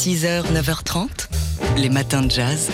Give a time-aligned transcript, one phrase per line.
[0.00, 1.28] 6h, 9h30,
[1.76, 2.70] les matins de jazz.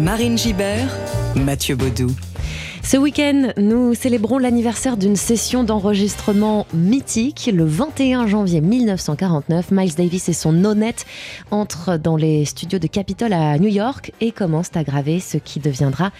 [0.00, 0.88] Marine Gibert,
[1.36, 2.10] Mathieu Baudou.
[2.82, 7.48] Ce week-end, nous célébrons l'anniversaire d'une session d'enregistrement mythique.
[7.54, 11.06] Le 21 janvier 1949, Miles Davis et son nonnette
[11.52, 15.60] entrent dans les studios de Capitol à New York et commencent à graver ce qui
[15.60, 16.10] deviendra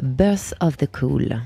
[0.00, 1.40] Birth of the Cool.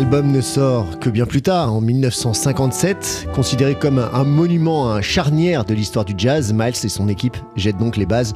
[0.00, 3.28] L'album ne sort que bien plus tard, en 1957.
[3.34, 7.76] Considéré comme un monument, un charnière de l'histoire du jazz, Miles et son équipe jettent
[7.76, 8.32] donc les bases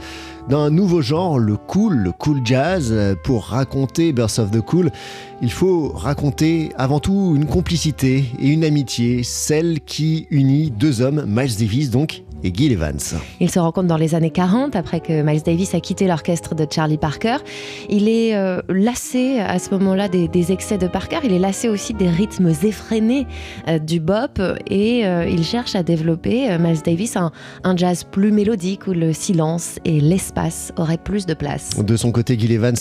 [0.50, 2.94] d'un nouveau genre, le cool, le cool jazz.
[3.24, 4.90] Pour raconter Birth of the Cool,
[5.40, 11.24] il faut raconter avant tout une complicité et une amitié, celle qui unit deux hommes,
[11.26, 13.00] Miles Davis donc et Gil Evans.
[13.40, 16.66] Ils se rencontrent dans les années 40, après que Miles Davis a quitté l'orchestre de
[16.70, 17.38] Charlie Parker.
[17.88, 21.94] Il est euh, lassé à ce moment-là des, excès de Parker, il est lassé aussi
[21.94, 23.26] des rythmes effrénés
[23.66, 27.32] euh, du bop et euh, il cherche à développer, Miles Davis, un,
[27.76, 31.70] jazz plus mélodique où le silence et l'espace auraient plus de place.
[31.78, 32.76] De son côté, Gil Evans,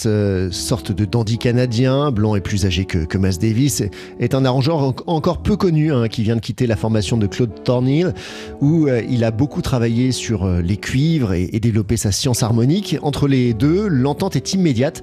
[0.51, 3.81] sorte de dandy canadien, blanc et plus âgé que, que Miles Davis,
[4.19, 7.63] est un arrangeur encore peu connu hein, qui vient de quitter la formation de Claude
[7.63, 8.13] Thornhill
[8.59, 12.97] où il a beaucoup travaillé sur euh, les cuivres et, développé sa science harmonique.
[13.01, 15.01] Entre les deux, l'entente est immédiate.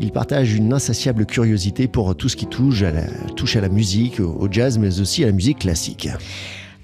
[0.00, 2.90] Il partage une insatiable curiosité pour tout ce qui touche à
[3.60, 6.08] la, musique, au jazz, mais aussi à la musique classique.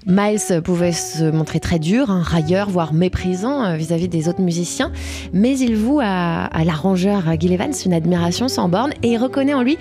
[0.07, 4.91] Miles pouvait se montrer très dur, un railleur, voire méprisant euh, vis-à-vis des autres musiciens,
[5.33, 9.53] mais il voue à, à l'arrangeur Gil Evans une admiration sans borne et il reconnaît
[9.53, 9.77] en lui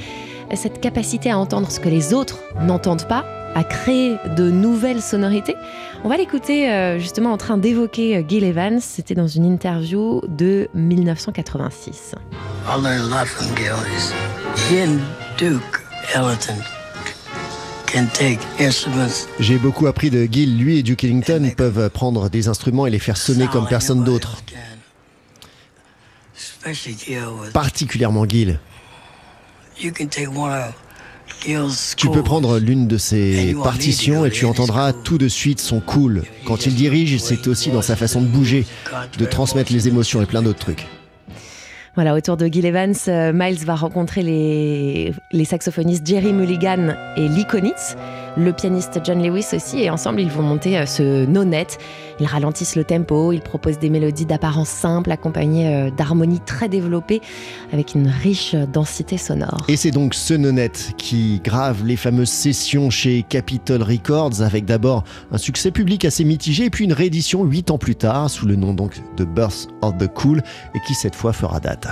[0.54, 5.56] cette capacité à entendre ce que les autres n'entendent pas à créer de nouvelles sonorités.
[6.04, 8.80] On va l'écouter euh, justement en train d'évoquer euh, Gil Evans.
[8.80, 12.14] C'était dans une interview de 1986.
[19.40, 20.58] J'ai beaucoup appris de Gil.
[20.58, 24.36] Lui et Duke Ellington peuvent prendre des instruments et les faire sonner comme personne d'autre.
[27.52, 28.60] Particulièrement Gil.
[31.96, 36.24] Tu peux prendre l'une de ses partitions et tu entendras tout de suite son cool.
[36.44, 38.66] Quand il dirige, c'est aussi dans sa façon de bouger,
[39.18, 40.86] de transmettre les émotions et plein d'autres trucs.
[42.00, 47.44] Voilà, autour de Gil Evans, euh, Miles va rencontrer les, saxophonistes Jerry Mulligan et Lee
[47.44, 47.94] Konitz
[48.36, 51.78] le pianiste John Lewis aussi, et ensemble ils vont monter euh, ce no-net.
[52.20, 57.20] Ils ralentissent le tempo, ils proposent des mélodies d'apparence simple accompagnées euh, d'harmonies très développées
[57.72, 59.66] avec une riche densité sonore.
[59.68, 65.04] Et c'est donc ce no-net qui grave les fameuses sessions chez Capitol Records avec d'abord
[65.32, 68.56] un succès public assez mitigé et puis une réédition huit ans plus tard sous le
[68.56, 70.42] nom de Birth of the Cool
[70.74, 71.89] et qui cette fois fera date.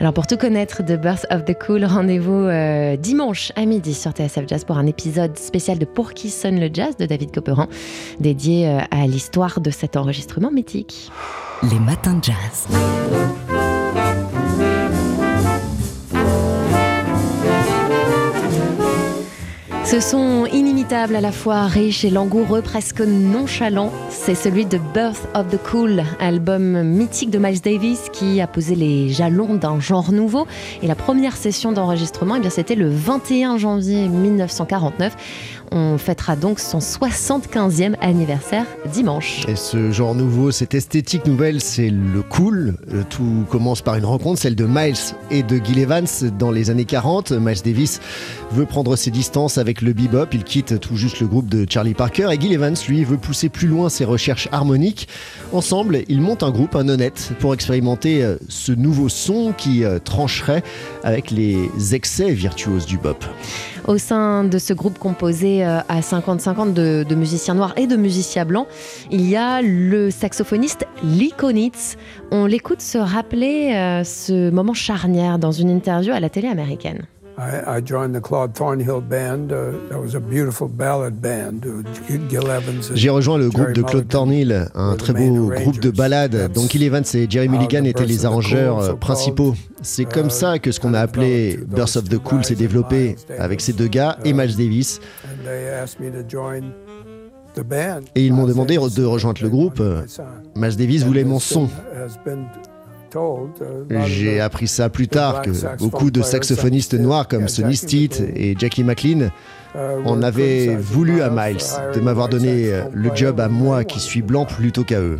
[0.00, 4.12] Alors pour tout connaître de Birth of the Cool, rendez-vous euh, dimanche à midi sur
[4.12, 7.68] TSF Jazz pour un épisode spécial de Pour qui sonne le jazz de David Copperan,
[8.20, 11.10] dédié euh, à l'histoire de cet enregistrement mythique.
[11.70, 12.66] Les matins de jazz.
[19.92, 25.28] Ce son inimitable à la fois riche et langoureux, presque nonchalant, c'est celui de Birth
[25.34, 30.10] of the Cool, album mythique de Miles Davis qui a posé les jalons d'un genre
[30.10, 30.46] nouveau.
[30.82, 35.14] Et la première session d'enregistrement, eh c'était le 21 janvier 1949.
[35.74, 39.46] On fêtera donc son 75e anniversaire dimanche.
[39.48, 42.76] Et ce genre nouveau, cette esthétique nouvelle, c'est le cool.
[42.92, 44.96] Euh, tout commence par une rencontre, celle de Miles
[45.30, 46.06] et de Gil Evans
[46.38, 47.32] dans les années 40.
[47.32, 48.00] Miles Davis
[48.52, 51.94] veut prendre ses distances avec le bebop, il quitte tout juste le groupe de Charlie
[51.94, 55.08] Parker et Gil Evans, lui, veut pousser plus loin ses recherches harmoniques.
[55.52, 59.98] Ensemble, ils montent un groupe, un honnête, pour expérimenter euh, ce nouveau son qui euh,
[59.98, 60.62] trancherait
[61.02, 63.24] avec les excès virtuoses du bop.
[63.86, 68.44] Au sein de ce groupe composé euh, à 50-50 de, musiciens noirs et de musiciens
[68.44, 68.68] blancs,
[69.10, 71.96] il y a le saxophoniste Lee Konitz.
[72.30, 77.06] On l'écoute se rappeler ce moment charnière dans une interview à la télé américaine.
[82.94, 86.82] J'ai rejoint le groupe de Claude Thornhill, un très beau groupe de ballades dont Gil
[86.82, 89.54] Evans et Jerry Mulligan étaient les arrangeurs euh, principaux.
[89.82, 93.60] C'est comme ça que ce qu'on a appelé Burst of the Cool s'est développé avec
[93.60, 95.00] ces deux gars et Miles Davis.
[98.14, 99.82] Et ils m'ont demandé de rejoindre le groupe.
[100.54, 101.68] Miles Davis voulait mon son.
[104.06, 108.84] J'ai appris ça plus tard que beaucoup de saxophonistes noirs comme Sonny Stitt et Jackie
[108.84, 109.30] McLean
[110.04, 111.64] on avait voulu à Miles
[111.94, 115.18] de m'avoir donné le job à moi qui suis blanc plutôt qu'à eux.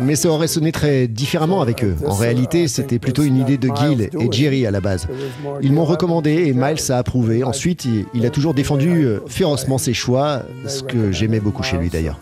[0.00, 1.94] Mais ça aurait sonné très différemment avec eux.
[2.06, 5.06] En réalité, c'était plutôt une idée de Gil et Jerry à la base.
[5.62, 7.44] Ils m'ont recommandé et Miles a approuvé.
[7.44, 12.18] Ensuite, il a toujours défendu férocement ses choix, ce que j'aimais beaucoup chez lui d'ailleurs.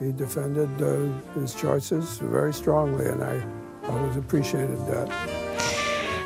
[0.00, 3.44] he defended uh, his choices very strongly, and I
[3.88, 5.39] always appreciated that.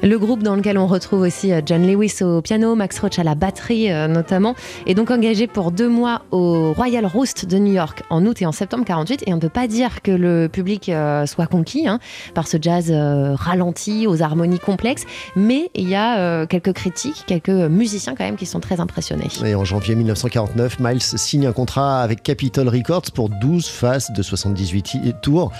[0.04, 3.24] Le groupe dans lequel on retrouve aussi euh, John Lewis au piano, Max Roach à
[3.24, 4.54] la batterie euh, notamment,
[4.86, 8.44] est donc engagé pour deux mois au Royal Roost de New York en août et
[8.44, 9.24] en septembre 48.
[9.26, 12.00] Et on ne peut pas dire que le public euh, soit conquis hein,
[12.34, 15.06] par ce jazz ralenti aux harmonies complexes,
[15.36, 19.28] mais il y a quelques critiques, quelques musiciens quand même qui sont très impressionnés.
[19.42, 24.22] Et en janvier 1949, Miles signe un contrat avec Capitol Records pour 12 faces de
[24.22, 25.50] 78 tours.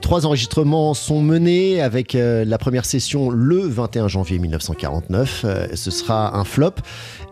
[0.00, 5.42] trois enregistrements sont menés avec la première session le 21 janvier 1949.
[5.44, 6.74] Euh, ce sera un flop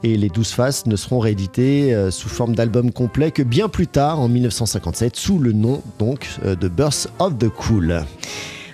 [0.03, 3.87] et les 12 faces ne seront rééditées euh, sous forme d'album complet que bien plus
[3.87, 8.05] tard, en 1957, sous le nom donc euh, de Birth of the Cool.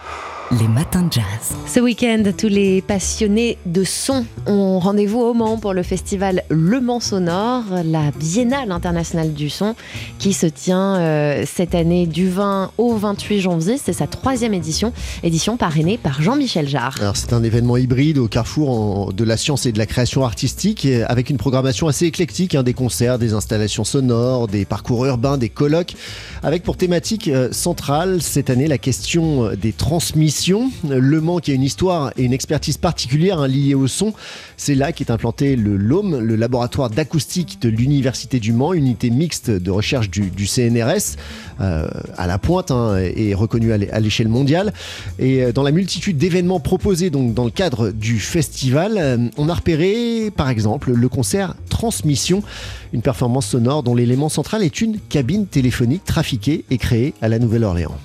[0.51, 1.57] Les matins de jazz.
[1.67, 6.81] Ce week-end, tous les passionnés de son ont rendez-vous au Mans pour le festival Le
[6.81, 9.75] Mans Sonore, la Biennale internationale du son,
[10.19, 13.79] qui se tient euh, cette année du 20 au 28 janvier.
[13.79, 14.93] C'est sa troisième édition,
[15.23, 15.57] édition
[16.03, 16.95] par Jean-Michel Jarre.
[17.01, 20.87] Alors c'est un événement hybride au carrefour de la science et de la création artistique,
[21.09, 25.49] avec une programmation assez éclectique, hein, des concerts, des installations sonores, des parcours urbains, des
[25.49, 25.97] colloques
[26.45, 30.71] avec pour thématique euh, centrale cette année la question euh, des transmissions.
[30.89, 34.13] Le Mans qui a une histoire et une expertise particulière hein, liée au son,
[34.57, 39.51] c'est là qu'est implanté le LOM, le laboratoire d'acoustique de l'Université du Mans, unité mixte
[39.51, 41.17] de recherche du, CNRS,
[41.61, 44.73] euh, à la pointe hein, et reconnue à l'échelle mondiale.
[45.19, 50.31] Et dans la multitude d'événements proposés donc dans le cadre du festival, on a repéré
[50.35, 52.45] par exemple le concert Transmission,
[52.93, 57.41] une performance sonore dont l'élément central est une cabine téléphonique trafiquée et créée à la
[57.41, 57.97] Nouvelle-Orléans.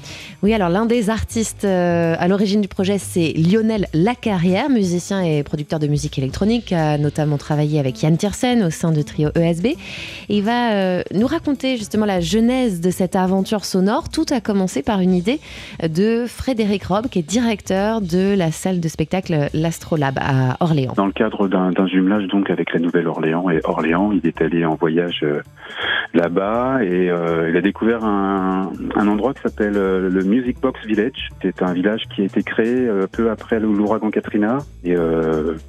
[0.42, 5.44] Oui, alors l'un des artistes euh, à l'origine du projet, c'est Lionel Lacarrière, musicien et
[5.44, 9.32] producteur de musique électronique, qui a notamment travaillé avec Yann Tiersen au sein du trio
[9.36, 9.66] ESB.
[9.66, 9.78] Et
[10.30, 14.08] il va euh, nous raconter justement la genèse de cette aventure sonore.
[14.08, 15.42] Tout a commencé par une idée
[15.84, 20.94] de Frédéric Rob, qui est directeur de la salle de spectacle L'Astrolabe à Orléans.
[20.96, 24.12] Dans le cadre d'un jumelage donc avec la Nouvelle-Orléans et Orléans.
[24.12, 25.26] Il est allé en voyage
[26.14, 31.30] là-bas et il a découvert un, endroit qui s'appelle le Music Box Village.
[31.42, 34.96] C'est un village qui a été créé peu après l'ouragan Katrina et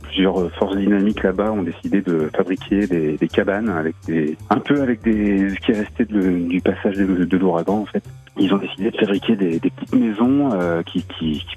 [0.02, 5.02] plusieurs forces dynamiques là-bas ont décidé de fabriquer des, cabanes avec des un peu avec
[5.02, 8.02] des ce qui est resté du passage de, l'ouragan en fait
[8.38, 11.04] ils ont décidé de fabriquer des, petites maisons euh, qui,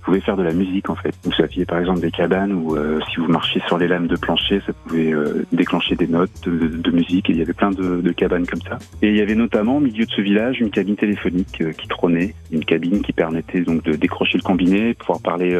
[0.03, 1.13] pouvaient faire de la musique en fait.
[1.23, 4.17] Vous saviez par exemple des cabanes où euh, si vous marchiez sur les lames de
[4.17, 8.01] plancher, ça pouvait euh, déclencher des notes de, musique et il y avait plein de,
[8.01, 8.77] de, cabanes comme ça.
[9.01, 12.35] Et il y avait notamment au milieu de ce village une cabine téléphonique qui trônait,
[12.51, 15.57] une cabine qui permettait donc de décrocher le combiné, pouvoir parler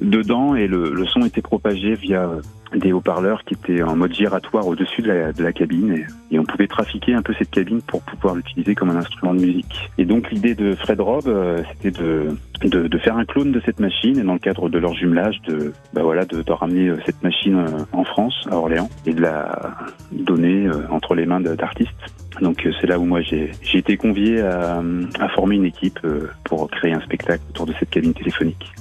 [0.00, 2.30] dedans et le, le son était propagé via
[2.74, 6.44] des haut-parleurs qui étaient en mode giratoire au-dessus de la, de la cabine et, on
[6.44, 9.90] pouvait trafiquer un peu cette cabine pour pouvoir l'utiliser comme un instrument de musique.
[9.96, 13.60] Et donc l'idée de Fred Robb, euh, c'était de, de, de, faire un clone de
[13.64, 16.88] cette machine et dans le cadre de leur jumelage, de, bah voilà, de, de ramener
[16.88, 19.76] euh, cette machine euh, en France, à Orléans, et de la
[20.12, 21.90] donner entre les mains d'artistes.
[22.42, 24.82] Donc c'est là où moi j'ai été convié à,
[25.18, 25.98] à former une équipe
[26.44, 28.74] pour créer un spectacle autour de cette cabine téléphonique.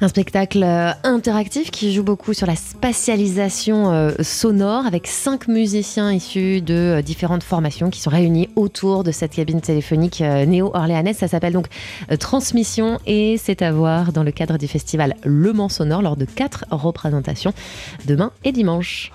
[0.00, 6.12] Un spectacle euh, interactif qui joue beaucoup sur la spatialisation euh, sonore avec cinq musiciens
[6.12, 11.16] issus de euh, différentes formations qui sont réunis autour de cette cabine téléphonique néo-orléanaise.
[11.16, 11.66] Ça s'appelle donc
[12.18, 16.24] Transmission et c'est à voir dans le cadre du festival Le Mans Sonore lors de
[16.24, 17.52] quatre représentations
[18.06, 19.12] demain et dimanche.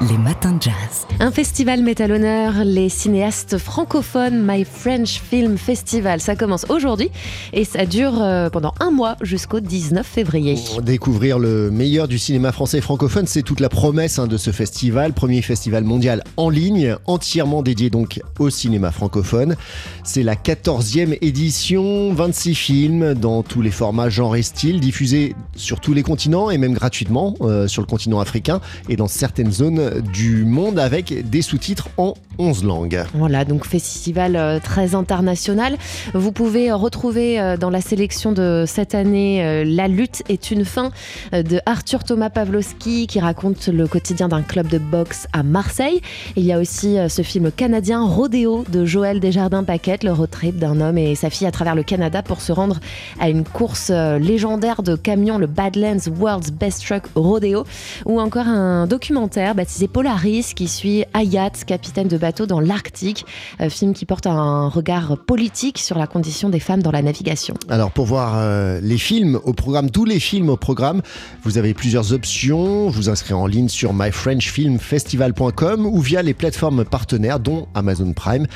[0.00, 1.08] Les matins de jazz.
[1.18, 6.20] Un festival met à l'honneur les cinéastes francophones My French Film Festival.
[6.20, 7.10] Ça commence aujourd'hui
[7.52, 10.54] et ça dure pendant un mois jusqu'au 19 février.
[10.82, 15.14] Découvrir le meilleur du cinéma français francophone, c'est toute la promesse hein, de ce festival.
[15.14, 19.56] Premier festival mondial en ligne, entièrement dédié donc au cinéma francophone.
[20.04, 25.80] C'est la 14e édition, 26 films dans tous les formats, genres et styles, diffusés sur
[25.80, 29.87] tous les continents et même gratuitement euh, sur le continent africain et dans certaines zones
[30.12, 33.04] du monde avec des sous-titres en 11 langues.
[33.14, 35.76] Voilà, donc festival euh, très international.
[36.14, 40.64] Vous pouvez retrouver euh, dans la sélection de cette année euh, La lutte est une
[40.64, 40.90] fin
[41.32, 46.00] de Arthur Thomas Pavlovski qui raconte le quotidien d'un club de boxe à Marseille.
[46.36, 50.80] Il y a aussi ce film canadien Rodéo de Joël Desjardins-Paquette, le road trip d'un
[50.80, 52.78] homme et sa fille à travers le Canada pour se rendre
[53.18, 57.64] à une course légendaire de camions, le Badlands World's Best Truck Rodeo,
[58.06, 63.24] ou encore un documentaire baptisé Polaris qui suit Hayat, capitaine de bateau dans l'Arctique,
[63.60, 67.54] euh, film qui porte un regard politique sur la condition des femmes dans la navigation.
[67.68, 71.02] Alors pour voir euh, les films au programme, tous les films au programme,
[71.44, 72.88] vous avez plusieurs options.
[72.88, 78.46] Vous inscrivez en ligne sur myfrenchfilmfestival.com ou via les plateformes partenaires dont Amazon Prime.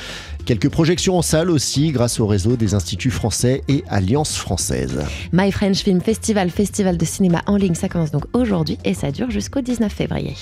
[0.46, 5.04] Quelques projections en salle aussi grâce au réseau des instituts français et Alliances françaises.
[5.32, 9.10] My French Film Festival, festival de cinéma en ligne, ça commence donc aujourd'hui et ça
[9.12, 10.34] dure jusqu'au 19 février.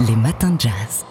[0.00, 1.04] Les matins de jazz.